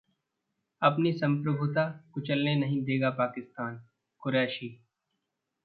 अपनी 0.81 1.11
संप्रभुता 1.13 1.83
कुचलने 2.13 2.55
नहीं 2.55 2.81
देगा 2.83 3.09
पाकिस्तान: 3.09 3.81
कुरैशी 4.21 4.69